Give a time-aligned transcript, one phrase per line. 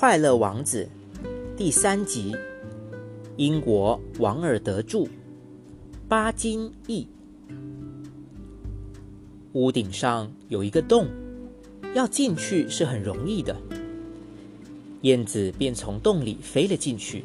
[0.00, 0.88] 快乐王子》
[1.58, 2.34] 第三集，
[3.36, 5.06] 英国王尔德著，
[6.08, 7.06] 巴金译。
[9.52, 11.06] 屋顶上有一个洞，
[11.94, 13.54] 要进去是很容易的。
[15.02, 17.22] 燕子便从洞里飞了进去。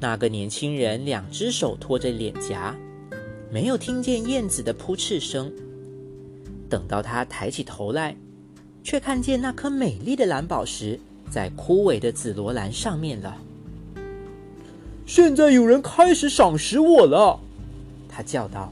[0.00, 2.76] 那个年轻人两只手托着脸颊，
[3.50, 5.50] 没有听见燕子的扑翅声。
[6.68, 8.14] 等到他抬起头来，
[8.84, 11.00] 却看见那颗美丽的蓝宝石
[11.32, 13.34] 在枯萎的紫罗兰上面了。
[15.06, 17.40] 现在有人开始赏识我了，
[18.06, 18.70] 他叫道。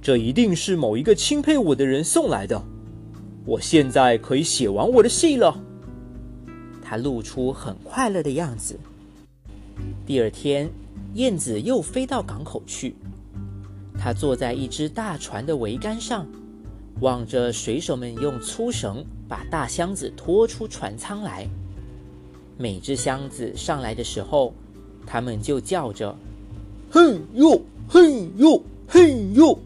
[0.00, 2.62] 这一定是某一个钦佩我的人送来的。
[3.44, 5.60] 我现在可以写完我的戏了。
[6.80, 8.78] 他露出很快乐的样子。
[10.06, 10.70] 第二天，
[11.14, 12.94] 燕子又飞到港口去。
[13.98, 16.26] 它坐在一只大船的桅杆上，
[17.00, 21.48] 望着水手们用粗绳把大箱子拖出船舱来。
[22.58, 24.52] 每只箱子上来的时候，
[25.06, 26.14] 他们就叫着
[26.92, 29.58] ：“嘿呦，嘿呦，嘿呦！”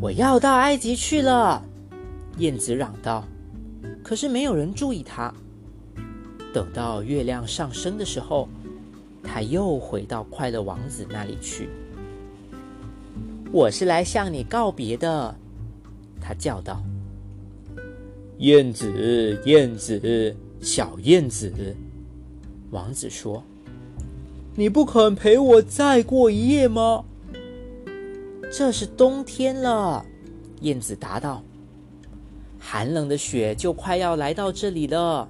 [0.00, 1.62] 我要到埃及去了，
[2.38, 3.24] 燕子嚷道。
[4.02, 5.32] 可是没有人注意它。
[6.54, 8.48] 等到月亮上升的时候，
[9.22, 11.68] 它又回到快乐王子那里去。
[13.52, 15.36] 我是来向你告别的，
[16.20, 16.82] 他叫道。
[18.38, 21.52] 燕子，燕子，小燕子，
[22.70, 23.42] 王子说
[24.56, 27.04] ：“你不肯陪我再过一夜吗？”
[28.52, 30.04] 这是冬天了，
[30.60, 31.42] 燕子答道。
[32.58, 35.28] 寒冷的雪就快要来到这里了。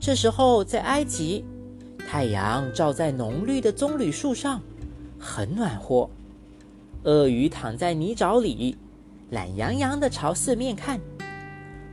[0.00, 1.44] 这时候，在埃及，
[1.98, 4.60] 太阳照在浓绿的棕榈树上，
[5.18, 6.08] 很暖和。
[7.04, 8.76] 鳄鱼躺在泥沼里，
[9.30, 11.00] 懒洋洋地朝四面看。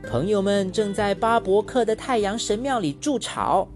[0.08, 3.66] 朋友们正在巴伯克的太阳神庙里筑巢。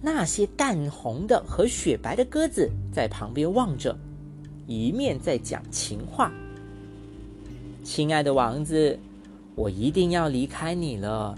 [0.00, 3.96] 那些淡红的和雪白的鸽子在旁边望着。
[4.66, 6.32] 一面在讲情话，
[7.82, 8.96] 亲爱的王子，
[9.56, 11.34] 我一定要离开你了。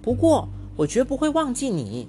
[0.00, 2.06] 不过，我绝不会忘记你。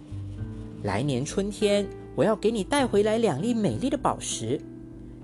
[0.83, 4.61] 来年春天，我要给你带回来两粒美丽的宝石，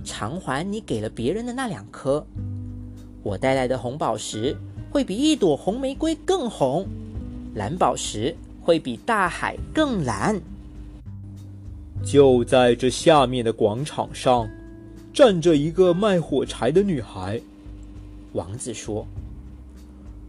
[0.04, 2.26] 偿还你给了别人的那两颗。
[3.24, 4.56] 我带来的红宝石
[4.92, 6.86] 会比一朵红玫瑰更红，
[7.56, 10.40] 蓝宝石会比大海更蓝。
[12.04, 14.50] 就在这下面的广场上。
[15.14, 17.42] 站着一个卖火柴的女孩，
[18.32, 19.06] 王子说：“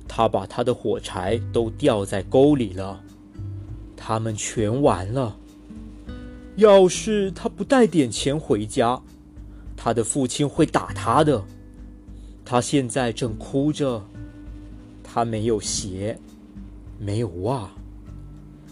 [0.09, 3.01] 她把她的火柴都掉在沟里了，
[3.97, 5.37] 他们全完了。
[6.57, 9.01] 要是她不带点钱回家，
[9.77, 11.41] 她的父亲会打她的。
[12.53, 14.05] 他现在正哭着，
[15.03, 16.19] 他没有鞋，
[16.99, 17.71] 没有袜，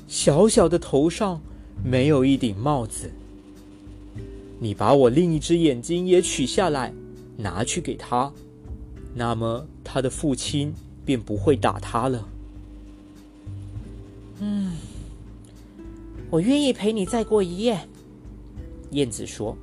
[0.06, 1.40] 小小的头上
[1.82, 3.10] 没有一顶帽子。”
[4.60, 6.92] 你把我另一只眼睛也取下来，
[7.38, 8.30] 拿去给他，
[9.14, 10.74] 那么他的父亲
[11.06, 12.28] 便不会打他了。
[14.40, 14.72] 嗯，
[16.28, 17.80] 我愿意陪你再过一夜。”
[18.92, 19.56] 燕子说，“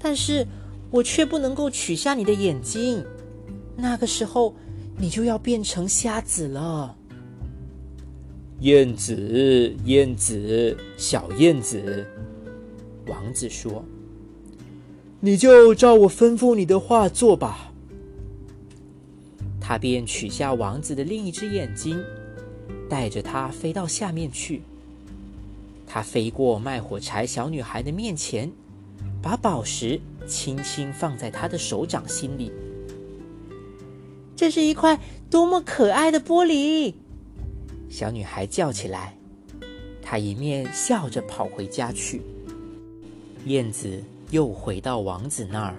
[0.00, 0.46] 但是
[0.94, 3.04] 我却不能够取下你的眼睛，
[3.76, 4.54] 那个时候
[4.96, 6.96] 你就要变成瞎子了。”
[8.62, 12.06] 燕子，燕子，小燕子。
[13.08, 13.84] 王子说
[15.18, 17.72] ：“你就照我吩咐你的话做吧。”
[19.60, 22.00] 他便取下王子的另一只眼睛，
[22.88, 24.62] 带着它飞到下面去。
[25.88, 28.52] 他飞过卖火柴小女孩的面前，
[29.20, 32.52] 把宝石轻轻放在他的手掌心里。
[34.36, 34.98] 这是一块
[35.30, 36.94] 多么可爱的玻璃！
[37.88, 39.16] 小女孩叫起来。
[40.02, 42.20] 她一面笑着跑回家去。
[43.46, 45.76] 燕子又回到王子那儿，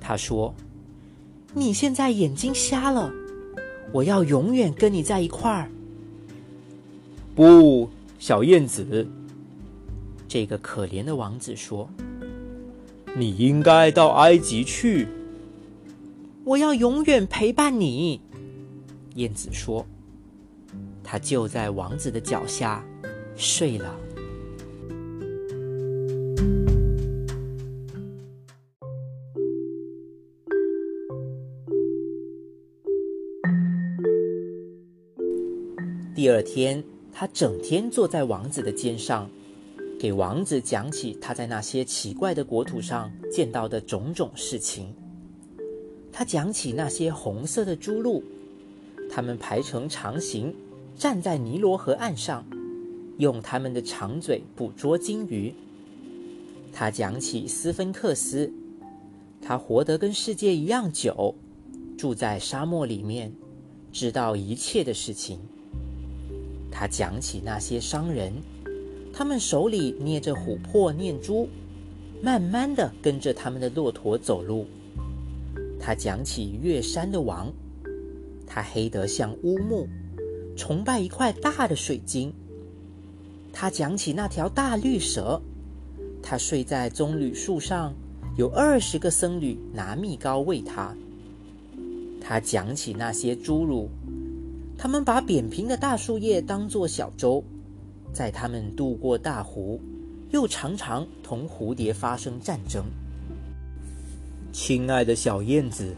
[0.00, 0.54] 他说
[1.54, 3.12] ：“你现在眼睛瞎了，
[3.92, 5.70] 我要永远跟你在一块儿。”
[7.34, 9.06] 不，小燕子，
[10.28, 11.88] 这个可怜的王子说
[13.16, 15.08] ：“你应该到埃及去。”
[16.44, 18.20] 我要永远陪伴你，
[19.14, 19.86] 燕子说。
[21.02, 22.84] 他就在王子的脚下
[23.36, 23.94] 睡了。
[36.14, 36.82] 第二天，
[37.12, 39.28] 他整天坐在王子的肩上，
[40.04, 44.94] 给王子讲起他在那些奇怪的国土上见到的种种事情。
[46.12, 48.22] 他讲起那些红色的猪鹿，
[49.10, 50.54] 它们排成长形，
[50.94, 52.44] 站在尼罗河岸上，
[53.16, 55.54] 用他们的长嘴捕捉金鱼。
[56.70, 58.52] 他讲起斯芬克斯，
[59.40, 61.34] 他活得跟世界一样久，
[61.96, 63.32] 住在沙漠里面，
[63.90, 65.38] 知道一切的事情。
[66.70, 68.34] 他讲起那些商人，
[69.16, 71.48] 他们手里捏着琥珀念珠，
[72.20, 74.66] 慢慢的跟着他们的骆驼走路。
[75.78, 77.52] 他讲起月山的王，
[78.44, 79.86] 他黑得像乌木，
[80.56, 82.32] 崇拜一块大的水晶。
[83.52, 85.40] 他讲起那条大绿蛇，
[86.20, 87.94] 他睡在棕榈树上，
[88.36, 90.92] 有二十个僧侣拿蜜糕喂他。
[92.20, 93.88] 他讲起那些侏儒。
[94.76, 97.44] 他们把扁平的大树叶当作小舟，
[98.14, 99.80] 在他们渡过大湖，
[100.30, 102.84] 又常常同蝴蝶发生战争。
[104.52, 105.96] 亲爱的小燕子，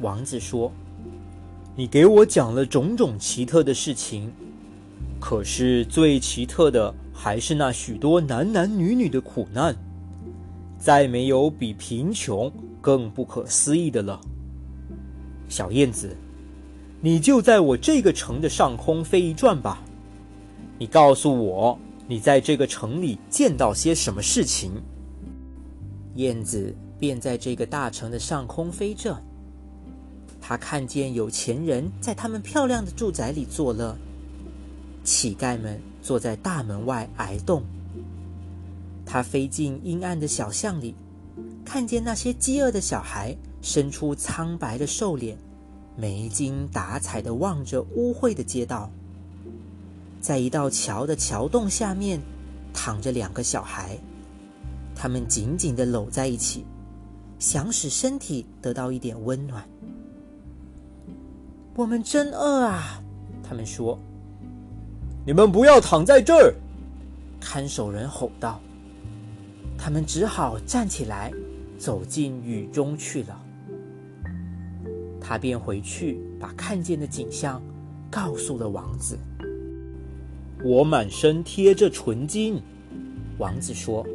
[0.00, 0.70] 王子说
[1.74, 4.30] ：“你给我讲了种种奇特的事情，
[5.20, 9.74] 可是最奇特的还是那许多男男女女的苦难。
[10.78, 14.20] 再没有比贫穷更不可思议的了，
[15.48, 16.16] 小燕子。”
[17.02, 19.82] 你就在我这个城的上空飞一转吧。
[20.78, 24.72] 你告诉我，你在这个城里见到些什么事情？
[26.16, 29.22] 燕子便在这个大城的上空飞着。
[30.40, 33.96] 他看见有钱人在他们漂亮的住宅里作乐，
[35.02, 37.62] 乞丐们坐在大门外挨冻。
[39.04, 40.94] 他飞进阴暗的小巷里，
[41.64, 45.38] 看见那些饥饿的小孩伸出苍白的瘦脸。
[45.96, 48.90] 没精打采的望着污秽的街道，
[50.26, 52.20] 在一道桥的桥洞下面，
[52.74, 53.96] 躺着两个小孩，
[54.92, 56.66] 他们紧紧的搂在一起，
[57.38, 59.64] 想使身体得到一点温暖。
[61.76, 63.00] 我们真饿啊！
[63.40, 63.96] 他们说
[65.24, 66.52] ：“你们不要躺在这儿！”
[67.40, 68.60] 看守人吼道。
[69.78, 71.32] 他们只好站起来，
[71.78, 73.40] 走进雨中去了。
[75.20, 77.62] 他便回去把看见的景象
[78.10, 79.16] 告诉了王子。
[80.64, 82.60] 我满身贴着纯金，
[83.38, 84.06] 王子说：“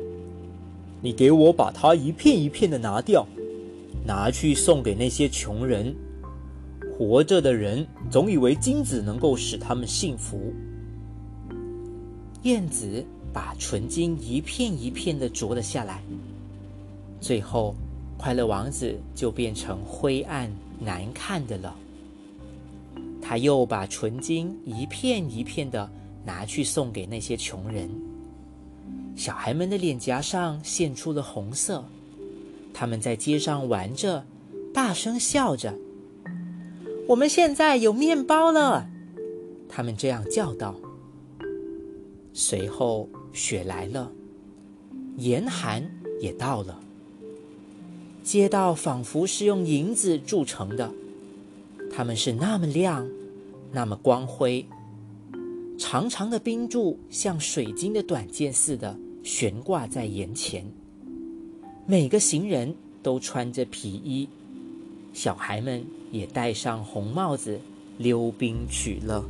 [1.01, 3.25] 你给我把它一片一片的拿掉，
[4.05, 5.95] 拿去送给那些穷人。
[6.97, 10.53] 活着的人总以为金子能够使他们幸福。”
[12.44, 16.03] 燕子把纯金一片一片的啄了下来，
[17.19, 17.75] 最后，
[18.17, 20.51] 快乐王子就变成灰暗。
[20.83, 21.75] 难看的了。
[23.21, 25.87] 他又把纯金一片一片的
[26.25, 27.89] 拿去送给那些穷人。
[29.15, 31.83] 小孩们的脸颊上现出了红色，
[32.73, 34.25] 他们在街上玩着，
[34.73, 35.73] 大声笑着。
[37.07, 38.88] 我们现在有面包了，
[39.68, 40.75] 他们这样叫道。
[42.33, 44.09] 随后雪来了，
[45.18, 45.91] 严寒
[46.21, 46.79] 也到了。
[48.23, 50.89] 街道仿佛是用银子铸成的，
[51.91, 53.06] 它们是那么亮，
[53.71, 54.65] 那么光辉。
[55.81, 60.63] 长长的冰柱像水晶的短剑似的悬挂在眼前。
[61.88, 64.30] 每个行人都穿着皮衣，
[65.11, 67.59] 小孩们也戴上红帽子
[67.97, 69.26] 溜冰取乐。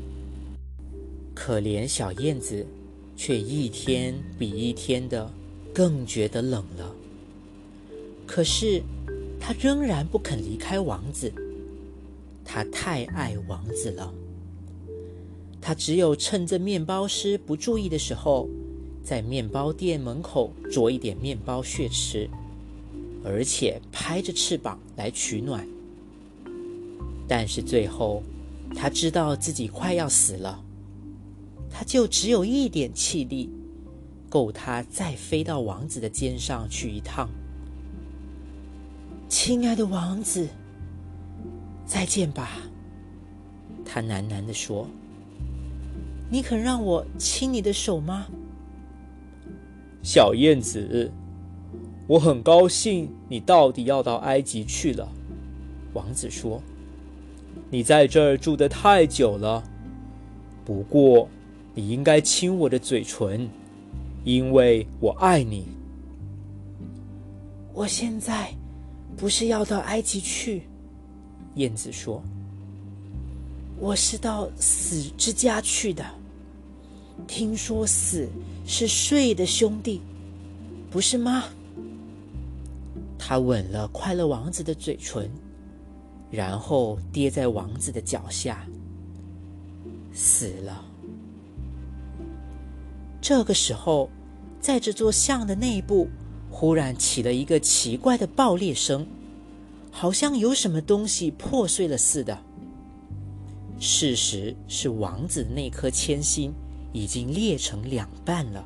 [1.34, 2.68] 可怜小燕子，
[3.16, 5.32] 却一天比一天的
[5.74, 6.94] 更觉得冷了。
[8.28, 8.84] 可是，
[9.40, 11.32] 他仍然不肯离开王子。
[12.44, 14.14] 他太爱王子了。
[15.62, 18.50] 他只有趁着面包师不注意的时候，
[19.04, 22.28] 在面包店门口啄一点面包屑吃，
[23.24, 25.68] 而且拍着翅膀来取暖。
[27.28, 28.24] 但是最后，
[28.76, 30.64] 他知道自己快要死了，
[31.70, 33.50] 他就只有一点气力，
[34.30, 37.30] 够他再飞到王子的肩上去一趟。
[39.30, 40.50] 亲爱的王子，
[41.86, 42.50] 再见吧。
[43.86, 44.88] 他喃喃地说
[46.32, 48.26] ：“你肯让我亲你的手吗？”
[50.02, 51.12] 小燕子，
[52.08, 55.08] 我很高兴你到底要到埃及去了。
[55.94, 56.60] 王子说
[57.70, 59.64] ：“你在这儿住得太久了，
[60.66, 61.30] 不过
[61.76, 63.48] 你应该亲我的嘴唇，
[64.24, 65.68] 因为我爱你。”
[67.74, 68.52] 我现在。
[69.18, 70.64] 不是要到埃及去，
[71.56, 72.24] 燕子说
[73.78, 76.04] ：“我是到死之家去的。
[77.28, 78.28] 听说死
[78.66, 80.02] 是睡的兄弟，
[80.90, 81.46] 不是吗？”
[83.18, 85.30] 他吻了快乐王子的嘴唇，
[86.30, 88.66] 然后跌在王子的脚下。
[90.14, 90.84] 死了。
[93.22, 94.10] 这个时候，
[94.60, 96.10] 在这座像的内部，
[96.50, 99.08] 忽然起了一个奇怪的爆裂声，
[99.92, 102.38] 好像有什么东西破碎了似的。
[103.80, 106.52] 事实是，王子那颗铅心
[106.94, 108.66] 已经裂成两半了。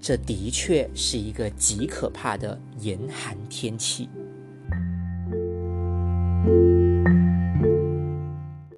[0.00, 4.08] 这的确是一个极可怕的严寒天气。